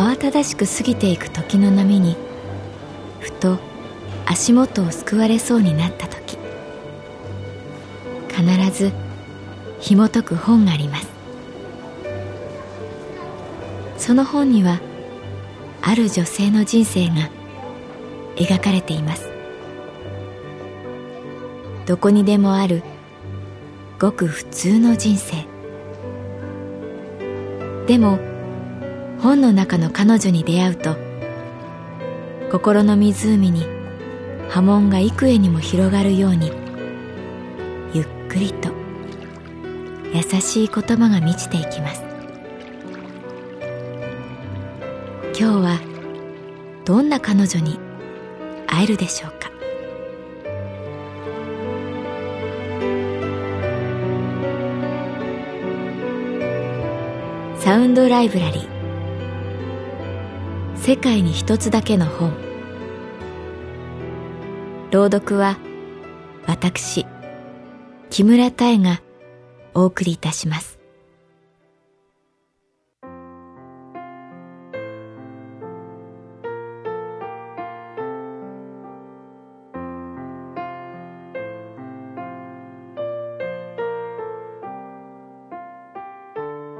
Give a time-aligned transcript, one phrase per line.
[0.00, 2.16] 慌ただしく過ぎていく時の波に
[3.18, 3.58] ふと
[4.24, 6.38] 足元をすくわれそうになった時
[8.28, 8.92] 必ず
[9.78, 11.08] 紐解く本があります。
[13.98, 14.80] その本には
[15.82, 17.28] ある女性の人生が
[18.36, 19.30] 描かれています。
[21.84, 22.82] どこにでもある
[23.98, 25.44] ごく普通の人生。
[27.86, 28.29] でも
[29.22, 30.96] 本の中の彼女に出会うと
[32.50, 33.66] 心の湖に
[34.48, 36.50] 波紋が幾重にも広がるように
[37.92, 38.70] ゆっくりと
[40.12, 42.02] 優しい言葉が満ちていきます。
[45.38, 45.78] 今日は
[46.84, 47.78] どんな彼女に
[48.66, 49.50] 会えるでしょうか？
[57.58, 58.79] サウンドライブラリー。
[60.80, 62.32] 世界に一つだけの本。
[64.90, 65.58] 朗読は
[66.46, 67.06] 私
[68.08, 69.02] 木村多江が
[69.74, 70.80] お送りいたします。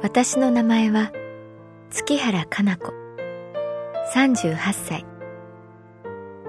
[0.00, 1.10] 私の名前は
[1.90, 3.07] 月原かな子。
[4.14, 5.04] 38歳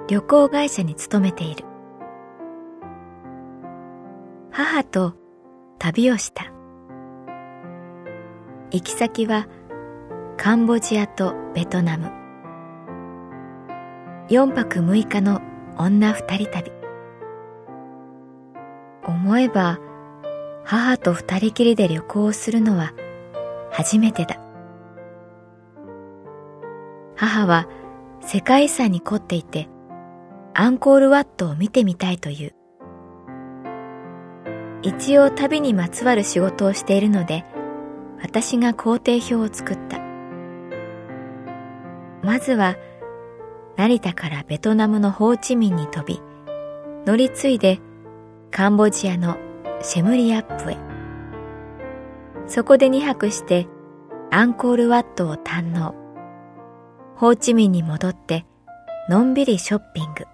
[0.07, 1.65] 旅行会社に勤めている。
[4.49, 5.13] 母と
[5.77, 6.51] 旅をした。
[8.71, 9.47] 行き先は
[10.37, 12.11] カンボジアとベトナム。
[14.29, 15.41] 4泊6日の
[15.77, 16.71] 女二人旅。
[19.05, 19.79] 思えば
[20.63, 22.93] 母と二人きりで旅行をするのは
[23.71, 24.48] 初めてだ。
[27.19, 27.67] 母は
[28.21, 29.67] 世界遺産に凝っていて
[30.53, 32.55] アンコールワットを見てみたいという。
[34.83, 37.43] 一応旅にまつわる仕事をしているので
[38.21, 39.99] 私が工程表を作った。
[42.23, 42.77] まずは
[43.75, 46.21] 成田からベトナムのホーチミンに飛び
[47.05, 47.79] 乗り継いで
[48.49, 49.37] カンボジアの
[49.81, 50.77] シェムリアップへ。
[52.47, 53.67] そこで2泊して
[54.31, 56.08] アンコールワットを堪能。
[57.19, 58.45] ホーチミンに戻って
[59.09, 60.25] のんびりショッピング。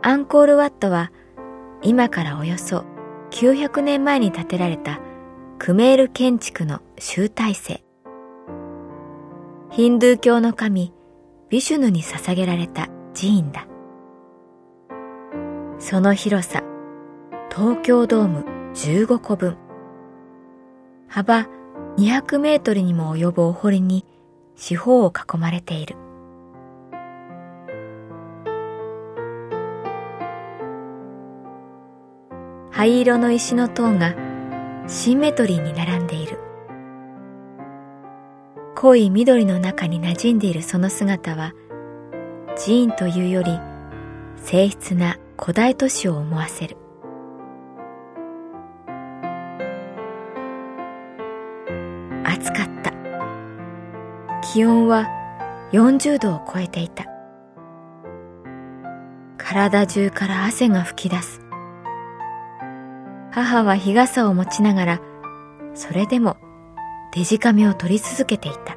[0.00, 1.12] アンコールワットは
[1.82, 2.86] 今からおよそ
[3.32, 5.00] 900年前に建てられた
[5.58, 7.84] クメール建築の集大成。
[9.70, 10.94] ヒンドゥー教の神
[11.50, 13.66] ビシュヌに捧げられた寺院だ。
[15.78, 16.62] その広さ
[17.50, 19.58] 東京ドーム15個分。
[21.06, 21.46] 幅
[21.96, 24.04] 200メートルにも及ぶお堀に
[24.56, 25.96] 四方を囲まれている。
[32.70, 34.14] 灰色の石の塔が
[34.88, 36.38] シンメトリーに並んでいる。
[38.74, 41.52] 濃い緑の中に馴染んでいるその姿は
[42.56, 43.60] 寺院というより
[44.44, 46.81] 静筆な古代都市を思わせる。
[54.52, 55.08] 気温は
[55.72, 57.06] 40度を超えていた。
[59.38, 61.40] 体中から汗が噴き出す。
[63.30, 65.00] 母は日傘を持ちながら
[65.72, 66.36] それでも
[67.14, 68.76] デジカメを撮り続けていた。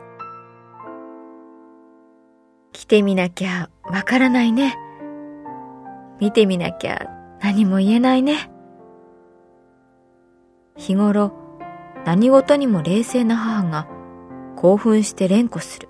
[2.71, 4.77] 来てみなきゃわからないね。
[6.21, 7.09] 見てみなきゃ
[7.41, 8.49] 何も言えないね。
[10.77, 11.33] 日頃
[12.05, 13.94] 何事にも冷静な母が
[14.65, 15.89] 興奮して連呼する。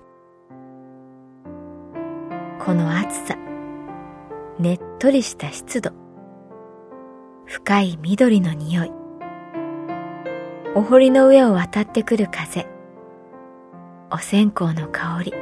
[2.62, 3.34] この暑さ
[4.58, 5.92] ねっとりした湿度
[7.46, 8.92] 深い緑の匂い
[10.74, 12.66] お堀の上を渡ってくる風
[14.10, 15.32] お線香の香り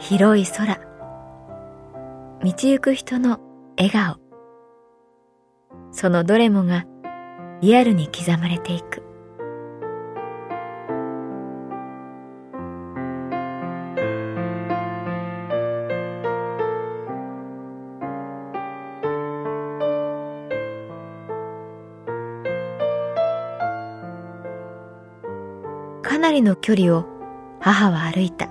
[0.00, 0.80] 広い空道
[2.42, 3.38] 行く人の
[3.76, 4.16] 笑顔
[5.92, 6.84] そのどれもが
[7.60, 9.09] リアルに刻まれていく。
[26.02, 27.04] かなりの距離を
[27.60, 28.48] 母は歩いた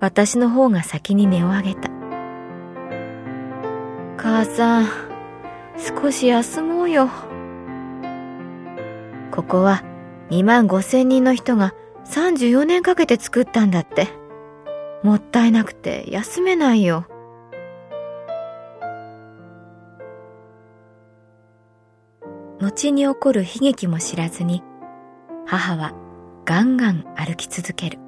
[0.00, 1.90] 私の方が先に音を上げた
[4.16, 4.88] 母さん
[5.78, 7.08] 少し休もうよ
[9.30, 9.82] ここは
[10.30, 14.22] 2万5千人の人が34年かけて作ったんだって。
[15.02, 17.06] もったいなくて休めないよ。
[22.60, 24.62] 後に起こる悲劇も知らずに、
[25.52, 25.92] 母は
[26.46, 27.98] ガンガン歩き続ける。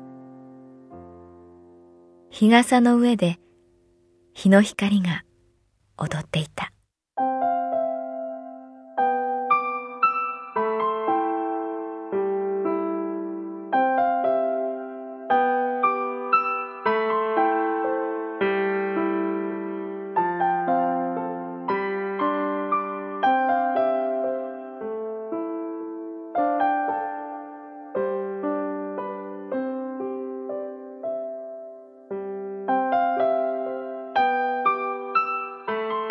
[2.30, 3.38] 日傘の上で
[4.32, 5.24] 日の光が
[5.98, 6.73] 踊っていた。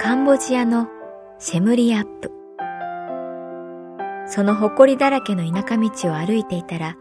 [0.04, 0.90] カンボジアの
[1.40, 2.30] シェムリアップ。
[4.28, 6.98] その埃だらけの田舎道を歩いていたら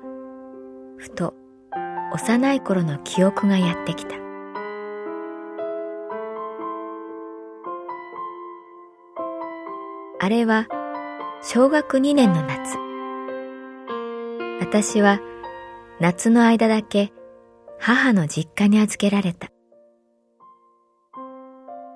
[0.99, 1.35] ふと
[2.15, 4.15] 幼い頃の記憶がやってきた。
[10.21, 10.69] あれは
[11.43, 12.79] 小学2年の夏。
[14.61, 15.19] 私は
[15.99, 17.13] 夏の間だけ
[17.81, 19.49] 母の実家に預けられた。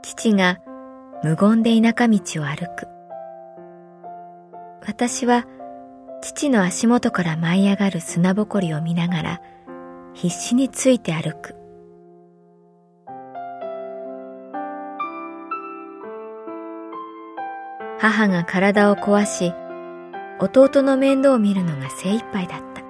[0.03, 0.59] 父が
[1.23, 2.89] 無言で田舎道を歩く。
[4.87, 5.47] 私は
[6.23, 9.41] 父の足元から舞い上がる砂ぼこりを見ながら
[10.15, 11.55] 必死について歩く。
[17.99, 19.53] 母が体を壊し、
[20.39, 22.83] 弟の面倒を見るのが精一杯だった。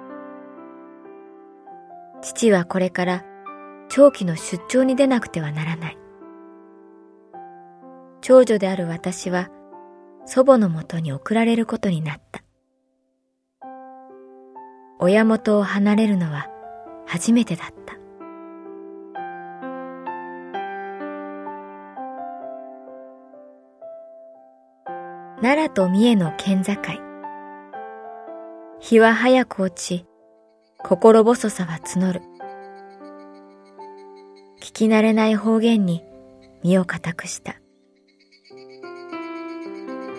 [2.21, 3.23] 父はこれから
[3.89, 5.97] 長期の出張に出なくてはならない。
[8.27, 9.49] 長女である私は
[10.25, 12.43] 祖母のもとに送られることになった。
[14.99, 16.49] 親元を離れるのは
[17.05, 17.95] 初めてだった。
[25.41, 26.73] 奈良と三重の県境。
[28.81, 30.05] 日は早く落ち、
[30.79, 32.21] 心細さは募る。
[34.59, 36.03] 聞き慣れない方言に
[36.61, 37.61] 身を固くした。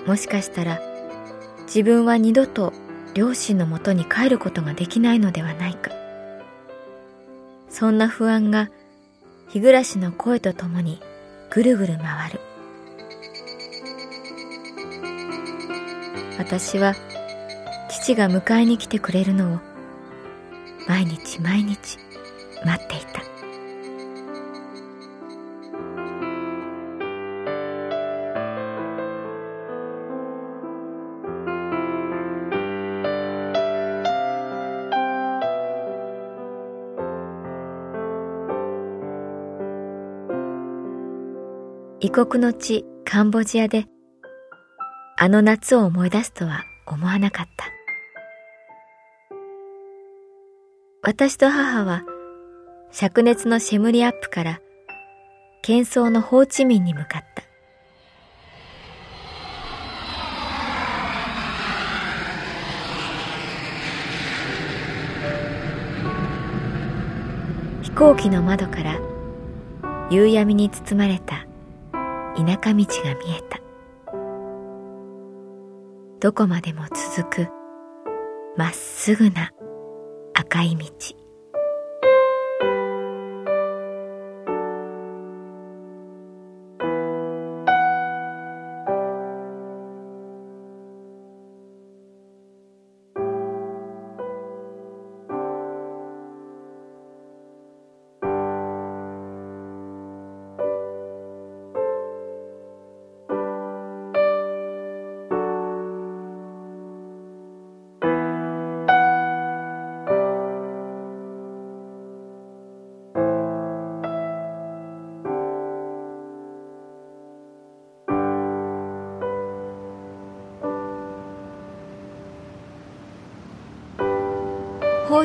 [0.09, 0.81] もしかしたら
[1.67, 2.73] 自分は二度と
[3.13, 5.91] 両親のもとに帰ることができないのではないか。
[7.69, 8.71] そんな不安が
[9.51, 10.99] 日暮の声とともに
[11.51, 12.41] ぐるぐる回る。
[16.39, 16.95] 私は
[17.91, 19.59] 父が迎えに来てくれるのを
[20.89, 21.99] 毎日毎日
[22.65, 23.38] 待っていた。
[42.01, 43.87] 異国の地カンボジアで
[45.17, 47.67] あの夏を思い出すとは思わなかった。
[51.03, 52.05] 私と母は
[52.93, 54.61] 灼熱のシェムリアップから
[55.65, 57.43] 喧騒のホーチミンに向かった。
[67.83, 69.01] 飛行機の窓から
[70.13, 71.48] 夕闇に包まれた
[72.37, 73.61] 田舎道が見えた。
[76.21, 76.85] どこまでも
[77.17, 77.49] 続く
[78.57, 79.53] まっすぐな
[80.35, 81.18] 赤い道。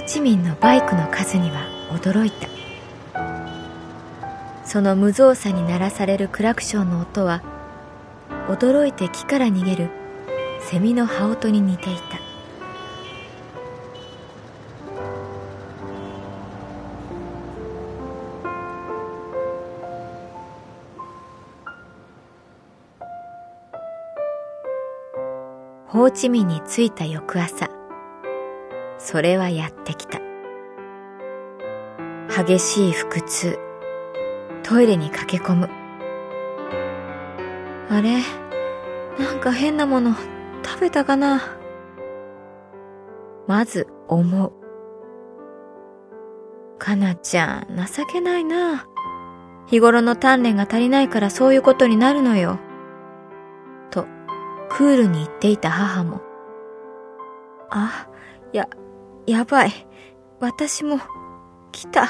[0.05, 2.49] チミンのバイクの数には驚いた。
[4.65, 7.41] その無造作に鳴らされるクラクションの音は
[8.47, 9.89] 驚いて木から逃げる
[10.61, 12.19] セミの羽音に似ていた。
[25.87, 27.69] ホーチミンに着いた翌朝
[29.03, 30.19] それはやってきた。
[32.45, 33.59] 激しい腹痛。
[34.63, 35.69] トイレに駆け込む。
[37.89, 38.21] あれ？
[39.19, 40.15] なんか変なもの
[40.65, 41.41] 食べたかな？
[43.45, 44.53] まず思う。
[46.79, 48.87] かなちゃん、情けないな。
[49.67, 52.57] 日頃の鍛錬が足りないからそういうことになるのよ。
[53.91, 54.05] と、
[54.69, 56.21] クールに言っていた母も。
[57.69, 58.07] あ
[58.53, 58.69] い、や、
[59.25, 59.71] やばい。
[60.39, 60.99] 私も、
[61.71, 62.07] 来た。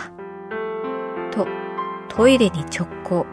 [1.31, 1.47] と、
[2.09, 3.25] トイレに直行。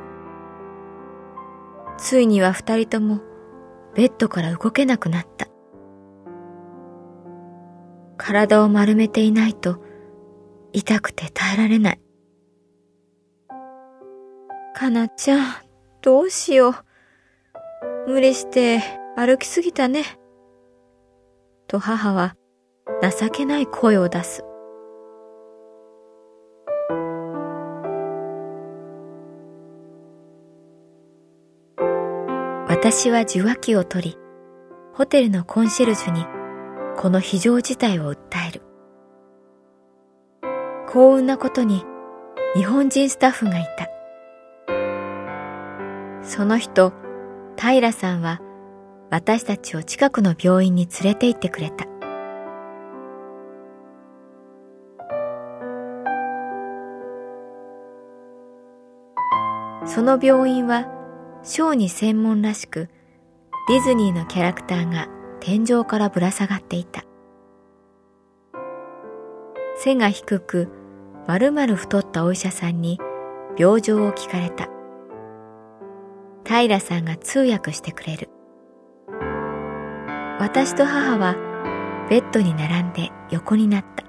[1.97, 3.21] ついには二人とも、
[3.95, 5.49] ベッドから動けなくなった。
[8.17, 9.83] 体を丸めていないと、
[10.73, 12.01] 痛くて耐えられない。
[14.75, 15.55] かなちゃん、
[16.03, 16.75] どうしよう。
[18.07, 18.81] 無理して
[19.17, 20.05] 歩きすぎたね。
[21.67, 22.37] と母は
[23.03, 24.45] 情けない声を出す。
[32.69, 34.19] 私は受話器を取り、
[34.95, 36.25] ホテルのコンシェルジュに
[36.97, 38.19] この非常事態を訴
[38.49, 38.63] える。
[40.89, 41.85] 幸運なことに
[42.55, 43.87] 日本人スタッフがいた。
[46.23, 46.93] その人、
[47.57, 48.41] 平さんは
[49.11, 51.87] 私たちを近くの病院に連れて行ってくれた。
[59.91, 60.87] その病院は
[61.43, 62.89] 小児専門らしく、
[63.67, 65.09] ディズニーのキャラクターが
[65.41, 67.03] 天井からぶら下がっていた。
[69.79, 70.69] 背が低く、
[71.27, 73.01] 丸々太ったお医者さんに
[73.59, 74.69] 病状を聞かれた。
[76.45, 78.31] 平さんが通訳してくれる。
[80.39, 81.35] 私と母は
[82.09, 84.05] ベッドに並んで横になった。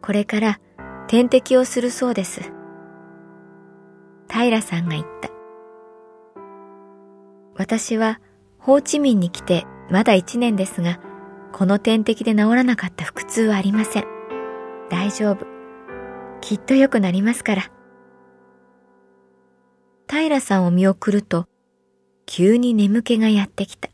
[0.00, 0.60] これから
[1.08, 2.54] 点滴をするそうです。
[4.34, 5.30] 平さんが言った。
[7.54, 8.20] 私は
[8.58, 10.98] ホーチミンに来てまだ一年ですが、
[11.52, 14.04] この点滴で治らなかった腹痛はありません。
[14.90, 15.46] 大丈夫。
[16.40, 17.70] きっと良くなりますから。
[20.08, 21.46] 平さんを見送ると、
[22.26, 23.88] 急に眠気がやってきた。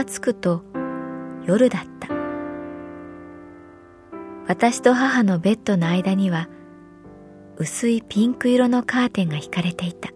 [0.00, 0.62] がつくと
[1.44, 2.08] 夜だった。
[4.46, 6.48] 私と母のベッドの間には
[7.58, 10.08] 薄いピンク色のカーテンが引かれていた。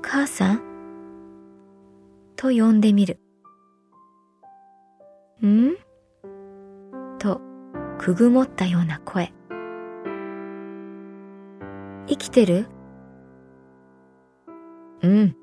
[0.00, 0.62] 母さん？
[2.34, 3.20] と呼んでみる。
[5.44, 5.74] ん？
[7.18, 7.42] と、
[7.98, 9.34] くぐもったような声。
[12.06, 12.68] 生きてる？
[15.02, 15.36] うん。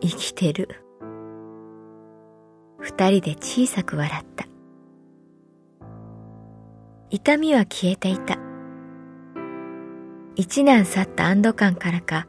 [0.00, 0.84] 生きてる。
[2.78, 4.46] 二人で小さく笑った。
[7.10, 8.38] 痛みは消えていた。
[10.36, 12.28] 一難去った安堵感からか、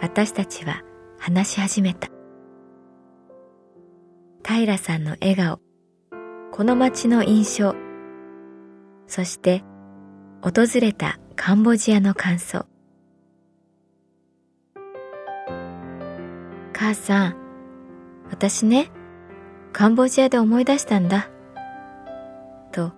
[0.00, 0.82] 私たちは
[1.18, 2.08] 話し始めた。
[4.42, 5.60] 平さんの笑顔、
[6.50, 7.74] この街の印象、
[9.06, 9.62] そして
[10.42, 12.66] 訪れたカンボジアの感想。
[16.80, 17.36] 母さん、
[18.30, 18.90] 私ね、
[19.70, 21.28] カンボジアで思い出したんだ。
[22.72, 22.92] と、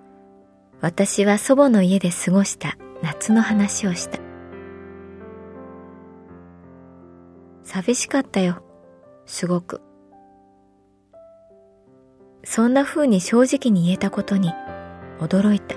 [0.81, 4.21] 私は祖母の家で過ごした夏の話をした。
[7.65, 8.62] 寂しかったよ、
[9.27, 9.81] すごく。
[12.45, 14.53] そんな風に正直に言えたことに
[15.19, 15.75] 驚いた。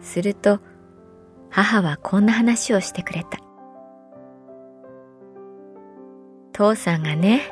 [0.00, 0.60] すると、
[1.50, 3.45] 母はこんな話をしてくれた。
[6.56, 7.42] 父さんがね、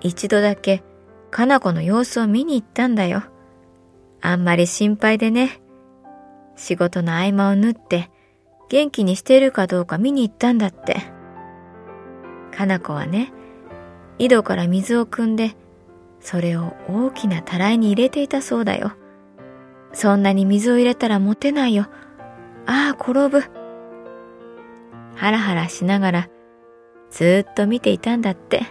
[0.00, 0.84] 一度だけ、
[1.32, 3.24] かな子の様子を見に行ったんだよ。
[4.20, 5.60] あんまり心配でね。
[6.54, 8.10] 仕事の合間を縫って、
[8.68, 10.98] 元気にしているかどうか見に行ったんだって。
[12.56, 13.32] かな子はね、
[14.18, 15.56] 井戸から水を汲んで、
[16.20, 18.92] それを大きなたらいに入れていたそうだよ。
[19.92, 21.88] そんなに水を入れたら持てないよ。
[22.66, 23.40] ああ、転ぶ。
[25.16, 26.28] ハラハラしながら、
[27.12, 28.62] ずっと見ていたんだって。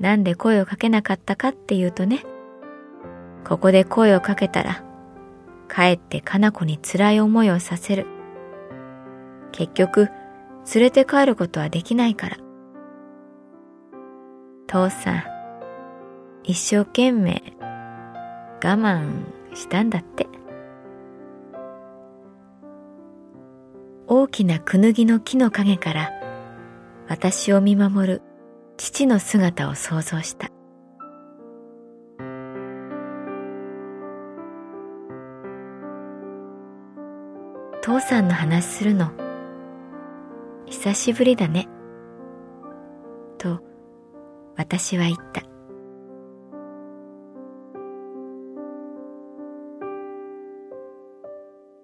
[0.00, 2.24] なんで声をかけなかったかっていうとね、
[3.46, 4.82] ここで声をかけたら、
[5.68, 8.06] かえってかな子に辛い思いをさせる。
[9.52, 10.08] 結局、
[10.74, 12.36] 連れて帰ることはできないから。
[14.66, 15.22] 父さん、
[16.44, 17.42] 一生懸命
[18.64, 20.26] 我慢したんだって。
[24.06, 26.19] 大きなくぬぎの木の陰から
[27.10, 28.22] 私を見守る
[28.76, 30.48] 父の姿を想像した。
[37.82, 39.10] 父さんの話するの
[40.66, 41.66] 久しぶりだね。
[43.38, 43.58] と
[44.56, 45.42] 私は言った。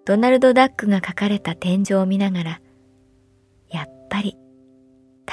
[0.04, 2.60] ドナルド・ダックが描かれた天井を見ながら、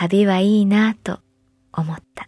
[0.07, 1.22] 旅はいいなぁと
[1.72, 2.27] 思った。